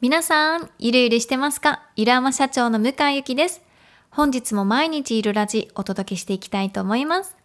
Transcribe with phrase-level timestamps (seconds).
[0.00, 1.82] 皆さん、ゆるゆるしてますか？
[1.94, 3.60] ゆるあま社長の向井ゆきです。
[4.08, 7.36] 本日も毎日いるラジお届けしていきたいと思います。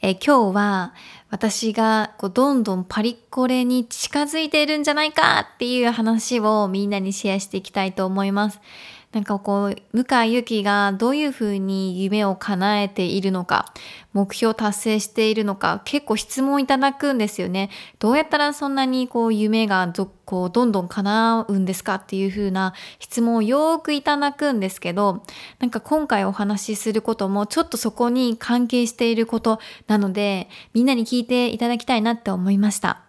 [0.00, 0.94] え今日は
[1.28, 8.58] 私がこうどんどんパリコレに近づいているんじゃないかっていう話をみんなにシェアしていきたいと思います。
[9.10, 13.72] なんかこう、向井ゆきがどういうふうに夢を叶えているのか、
[14.12, 17.70] 目標達成しているのか、結構質問いただくんですよね。
[17.98, 19.90] どうやったらそんなにこう夢が
[20.26, 21.94] こうどんどん叶うんですか？
[21.94, 25.22] っていうふうな質問をよくいただくんですけど、
[25.58, 33.00] なんか今回お話しすることもちょっとそこに関係していることなので、みんなに聞いていただきたいなって思いました。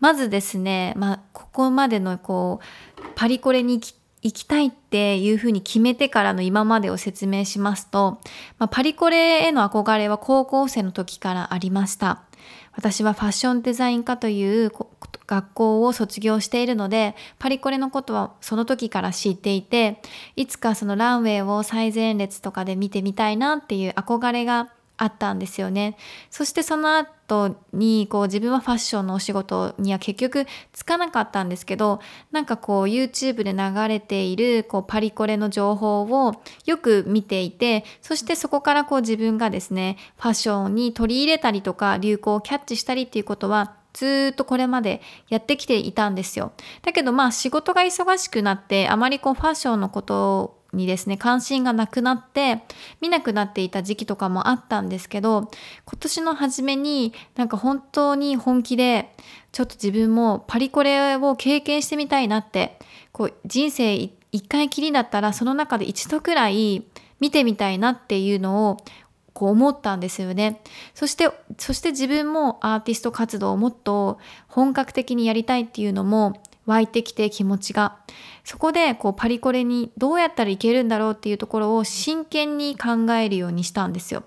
[0.00, 8.18] まずですね、まあ、ここまでのこう、パリコレに来て行きたいっていうふうに決めてからの今までを説明しますと、
[8.58, 12.22] まあ、パリコレへの憧れは高校生の時からありました。
[12.72, 14.72] 私はファッションデザイン科という
[15.26, 20.00] 学校を卒業しているので、パリコレのことはその時から知っていて、
[20.36, 25.96] いつかそのランウェイを最前列とかで見てみたいなっていう憧れがあったんですよね。
[26.28, 32.00] そしてその後にこう自分はファッションのお仕事には結局つかなかったんですけど
[32.32, 46.52] なんかこう YouTube で流れているこうパリコレの情報をよく見ていてそしてそこからこう自分がですねファッションに取り入れたりとか流行をキャッチしたりっていうことはずっとこれまでやってきていたんですよ。
[46.82, 52.62] だけどまあ仕事が忙しくなってあまりこうファッションのことにですね関心がなくなって
[53.00, 55.50] 見なくなっていた時期とかもあったんですけど
[55.86, 59.14] 今年の初めになんか本当に本気で
[59.52, 62.78] ちょっと自分もパリコレを経験してみたいなって
[63.12, 63.94] こう人生
[64.30, 66.84] 一回きりだったらその中で一度くらい
[67.20, 68.76] 見てみたいなっていうのを
[69.32, 70.60] こう思ったんですよね。
[70.94, 77.96] そして、そして自分もアーティスト活動をもっと本格的にやりたいっていうのも湧いてきて気持ちが。
[78.44, 84.22] そこでこうパリコレにどうやったらいけるんだろうっていうところを真剣に考えるようにしたんですよ。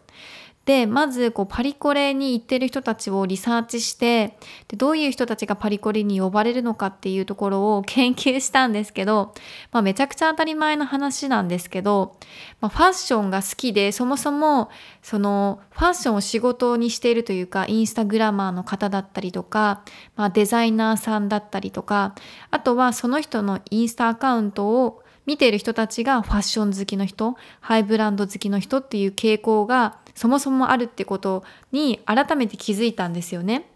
[0.72, 4.38] でまずこうパリコレに行ってる人たちをリサーチして
[4.70, 9.34] でどういう人たちがパリコレに呼ばれるのかっていうところを 研究したんですけど、
[9.74, 12.16] まあ、めちゃくちゃ当たり前の話なんですけど、
[12.62, 14.70] まあ、ファッションが好きでそもそも
[15.02, 19.82] そのファッションを仕事にしているというかインスタグラマーの方だったりとか、
[20.16, 22.16] まあ、デザイナーさんだったりとか
[22.50, 33.70] あとはその人のインスタアカウントを見ている人たちがファッション好きの人ハイブランド好きの人っていう傾向がそもそもあるってことに改めて気づいたんですよね。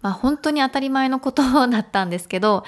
[0.00, 2.64] まあ本当に当たり前のことだったんですけど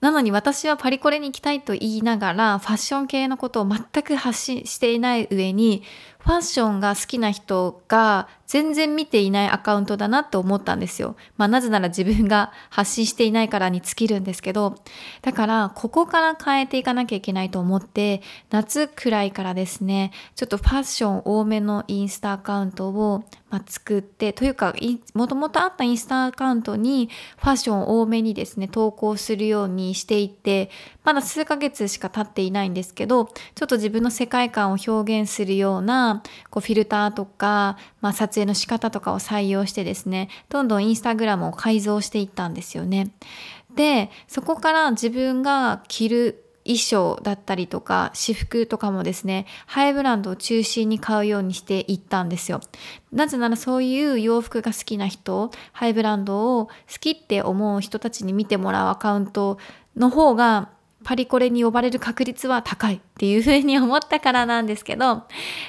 [0.00, 5.82] なのに私はパリコレに行きたいと言いながらファッション系のことを全く発信していない上に
[6.20, 11.16] ファッションが好きな人が全然見ていないアカウントだなと思ったんですよ。
[11.36, 14.74] まあなぜなら自分が発信していないからに尽きるんですけど、
[15.22, 24.74] だからここから変えていかなきゃいけないと思って、夏くらいからですね、ちょっとファッション多めのインスタアカウントを、ま、作って、というか、
[25.14, 27.08] もともとあったインスタアカウントに
[27.38, 30.70] ファッション多めにですね、投稿するようにしていって、
[31.10, 43.10] まだ数ヶ月しか経っていないんですけど、ちょっと自分の世界観を表現するようなこうフィルターとか、まあ、撮影の仕方とかを採用してですね、どんどんインスタグラムを改造していったんですよね。
[43.74, 52.60] で、そこから自分が着る衣装だったりとか私服とかもですねハイブランドを中心に買うようにしていったんですよ
[53.12, 59.58] なぜならそういう洋服が好きな人ハイブランドを好きって思う人たちに見てもらうアカウント
[59.96, 60.68] の方が
[61.02, 65.22] パリコレに呼ばれる確率は高いっていうふうに思ったからなんですけど、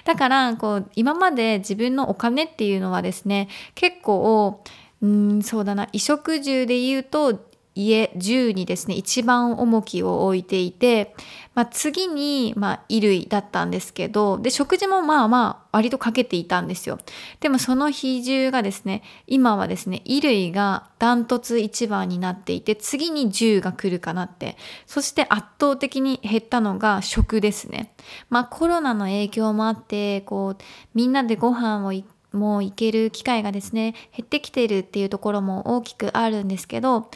[0.03, 4.63] だからこう今まで自分のお金っていうのはですね、結構、
[5.01, 7.50] うん、そうだな、衣食住で言うと
[7.87, 8.95] 家住にですね。
[8.95, 11.15] 一番重きを置いていて、
[11.53, 16.97] まあ、次に、まあ、衣類だったんですけどで食事もまあまあ割とかけていたんですよ。
[17.41, 24.55] でもその比重がですね今はですね衣類がダントツ一番になっていて次に銃が来るかなって。
[24.85, 27.93] そして圧倒的に減ったのが食ですね。
[28.29, 30.63] まあコロナの影響もあってこう
[30.93, 31.91] みんなでご飯を
[32.31, 37.09] もう行ける機会がですね減ってきてるっていうところも大きくあるんですけど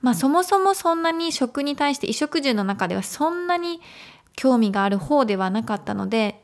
[0.00, 3.80] まあそもそもそんなに食に対して衣食住の中ではそんなに
[4.34, 6.42] 興味がある方ではなかったので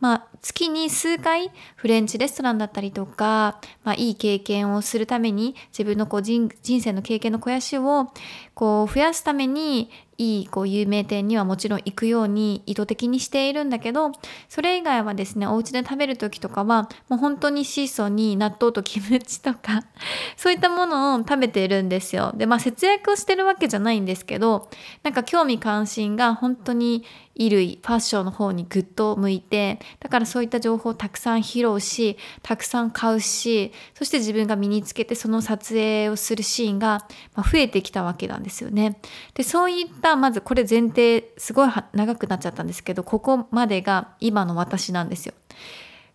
[0.00, 8.10] まあ、月に数回フレンチレストランだったりとか、まあ、いい経験をするために自分のこう人生の経験の肥やしを
[8.54, 14.12] こう増やすためにいいこう有名店にはもちろん行くように意図的にしているんだけど
[14.50, 19.82] それ以外はですねお家で食べる時とかはもう本当に質素に納豆とキムチとか
[20.36, 22.32] そういったものを食べているんですよ。
[22.36, 24.68] でまあ節約をしてるわけじゃないんですけど
[25.02, 27.02] なんか興味関心が本当に
[27.34, 37.06] 衣類ファッションの方にぐっと向いてだからそういった情報をたくさん披露したくさん買うしそして自分が身につけてその撮影をするシーンが
[37.36, 39.00] 増えてきたわけなんですよね。
[39.34, 45.34] でそういったまずこれ前提すごい長くなっちゃったんですけどここまでが今の私なんですよ。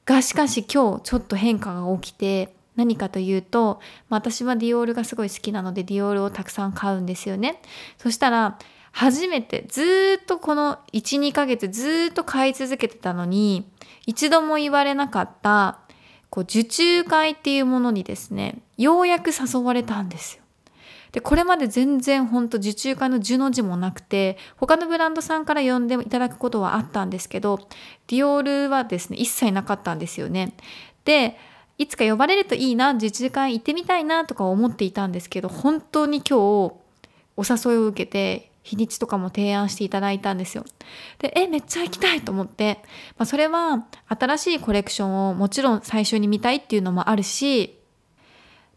[0.06, 3.80] がしかし今日ちょっと変化が起きて何かというと、
[4.10, 7.62] 私はディオールがすごい好きなのでディオールをたくさん買うんですよね。
[7.98, 8.60] そしたら
[8.98, 13.70] 初めてずっとこの12ヶ月ずっと買い続けてたのに
[14.06, 15.80] 一度も言われなかった
[16.30, 20.44] こう受注会っていうものにですねようやく誘われたんですよ。
[21.12, 27.68] でこれまで全然ほんと受注会の受の字もなくて他のブランドさんから呼んでいただくことはあったんですけど
[28.08, 30.54] ディオールはですね一切なかったんですよね。
[31.04, 31.38] で
[31.78, 36.38] いつか呼ばれるといいな受注会行ってみたいなとか思っていたんですけど本当に今
[36.70, 36.76] 日
[37.36, 40.66] お誘いを受けて日にちとかも提案していただいたんですよ。
[41.20, 42.80] で、え、めっちゃ行きたいと思って、
[43.16, 47.80] まあ、それは新しいコレクションをもちろん最初に見たいっていうのもあるし、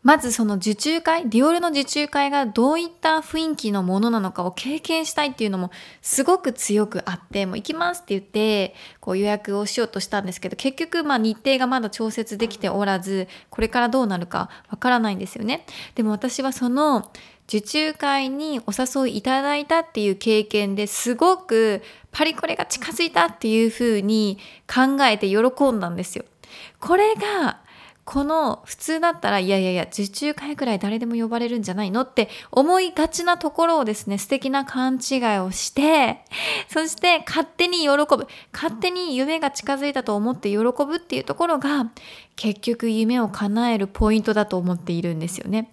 [0.03, 5.71] まずその受注会、ディオールの受注会がどういった雰囲気のものなのかを経験したいっていうのも
[6.03, 15.65] すごく強くあって、もう行きますって言って、こう予約をしようとしたんですけど、結局まあ日程がまだ調節できておらず、これからどうなるかわからないんですよね。
[15.95, 17.11] でも私はその
[17.49, 26.27] 受注会にお誘いいただいたっていう経験ですごくパリコレが近づいたっていうふうに考えて喜んだんですよ。
[26.79, 27.61] これが
[28.05, 36.21] この普通だったらいやいやいや受注会くらい誰でも呼ばれるんじゃないのって思いがちなところをですね素敵な勘違いをして
[36.69, 41.91] そして勝手に喜ぶ勝手に夢が近づいたと思って喜ぶっていうところが
[42.37, 45.71] 結局夢を叶えるポイントだと思っているんですよね。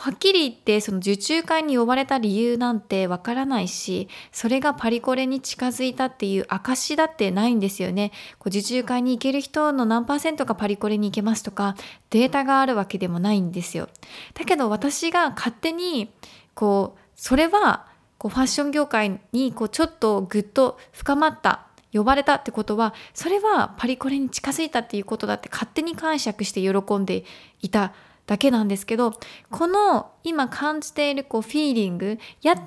[0.00, 8.12] はっきり言ってその受注会に呼ばれた理由なんてわからないしそれがパリコレに近づいたっていう証だってないんですよね。
[8.38, 11.74] こう受注会に行ける人の何パーセントがパリコレに行けますとか
[12.10, 13.88] データがあるわけでもないんですよ。
[14.34, 16.12] だけど私が勝手に
[16.54, 27.24] こうそれはこうファッション業界にこうちょっとぐっと深まった呼ばれたってことはそれはパリコレに近づいたっていうことだって勝手に解釈して喜んで
[27.62, 27.92] いた
[28.28, 29.14] だけなんですけど
[29.50, 32.62] この今感じているこうフィーリングやった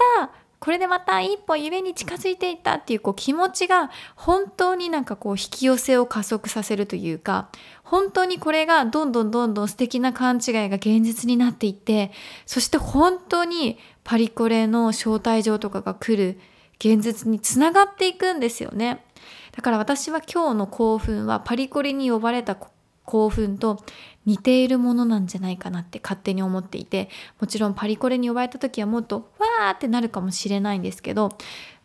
[0.60, 7.50] これでまた一歩夢に近づいていったっていうこう気持ちが本当になんかこう引き寄せを加速させるというか
[7.84, 12.12] 本当にこれがどんどんどんどん素敵な勘違いが現実になっていって
[12.46, 16.40] そして本当にパリコレの招待状とかが来る
[16.80, 19.04] 現実につながっていくんですよね。
[19.52, 22.56] だから私は今日の興奮はパリコレに呼ばれた
[23.06, 23.83] 興奮と
[24.25, 27.09] 似ているものなんじゃないかなって勝手に思っていて
[27.39, 31.30] もちろんパリコレに呼ばれた時はもっとわーってなるかもしれないんですけど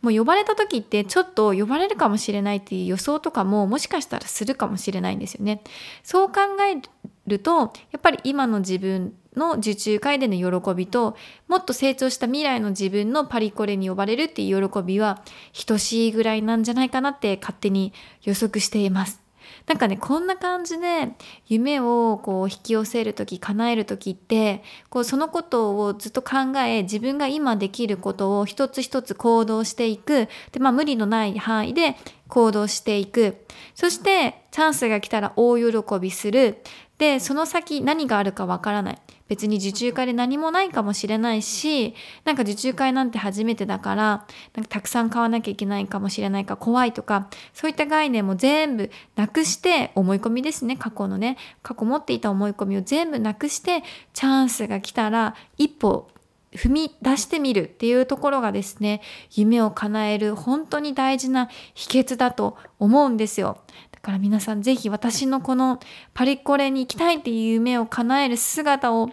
[0.01, 5.61] もう呼ばれた時ってちょっと呼ばれるかもしれないっていう予想とかももしかしたらするかもしれないんですよね。
[6.03, 6.41] そう考
[6.71, 6.81] え
[7.25, 7.67] るとや
[7.97, 11.17] っぱり今の自分の受注会での喜びと
[11.47, 15.21] もっと成長した未来の自分のパリコレに呼ばれるっていう喜びは
[15.65, 17.91] 等しいぐらいなんじゃないかなって勝手に
[18.23, 19.26] 予測しています。
[19.67, 21.09] なんかねこんな感じで
[21.47, 30.27] 夢をこう引き寄せる時叶える時ってこうそのことをずっと考え自分が今できることを一つ一つ行動していく。
[30.51, 31.95] で、まあ、無理のない範囲で
[32.27, 33.45] 行動していく。
[33.75, 36.57] そしてチャンスが来たら大喜びする。
[36.97, 38.97] でその先何があるかわからない。
[39.27, 51.37] 別に受注会で何もないかもしれないしなんか受注会なんて初めてだからなんかたくさん買わなきゃいけないかもしれないか怖いとかそういった概念も全部なくして思い込みですね過去のね。
[51.63, 56.09] 過去持っていた思い込みを全部なくしてチャンスが来たら一歩
[56.53, 63.61] 踏み出してみるっていうところがですね夢を叶える本当に大事な秘訣だと思うんですよ。
[64.07, 65.81] から皆さんぜひ私のこの
[66.13, 69.09] パリコレに行きたいっていう夢を叶える姿を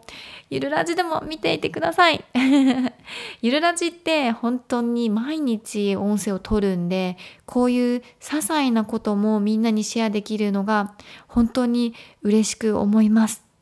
[0.51, 2.25] ゆるラジでも見ていてください。
[3.43, 10.95] ゆるラジって本当に毎日音声を撮るんでこういう些細なこともみんなにシェアできるのが
[11.27, 13.54] 本当に嬉しく思います。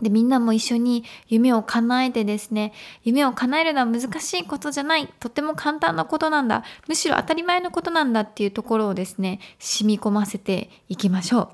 [0.00, 2.72] で、みんなも一緒に夢を叶えてですね、
[3.02, 5.08] 夢を叶えるのは難しいことじゃない。
[5.20, 6.64] とっても簡単なことなんだ。
[6.88, 11.48] むしろ当たり前のことなんだっていうところをですね、染み込ませていきましょう。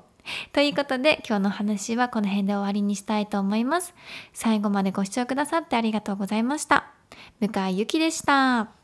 [0.53, 3.93] ということで今日の話はこの辺で終わりにしたいと思います。
[4.33, 6.91] 最後までご視聴くださってありがとうございました。
[7.39, 8.82] 向井ゆきでした。